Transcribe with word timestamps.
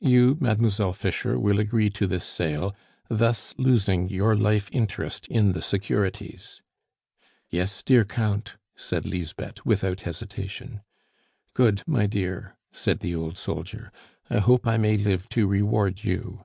You, 0.00 0.36
Mademoiselle 0.38 0.92
Fischer, 0.92 1.38
will 1.38 1.58
agree 1.58 1.88
to 1.88 2.06
this 2.06 2.26
sale, 2.26 2.76
thus 3.08 3.54
losing 3.56 4.10
your 4.10 4.36
life 4.36 4.68
interest 4.70 5.26
in 5.28 5.52
the 5.52 5.62
securities." 5.62 6.60
"Yes, 7.48 7.82
dear 7.82 8.04
Count," 8.04 8.56
said 8.76 9.06
Lisbeth 9.06 9.64
without 9.64 10.02
hesitation. 10.02 10.82
"Good, 11.54 11.82
my 11.86 12.04
dear," 12.06 12.54
said 12.70 13.00
the 13.00 13.14
old 13.14 13.38
soldier. 13.38 13.90
"I 14.28 14.40
hope 14.40 14.66
I 14.66 14.76
may 14.76 14.98
live 14.98 15.26
to 15.30 15.46
reward 15.46 16.04
you. 16.04 16.40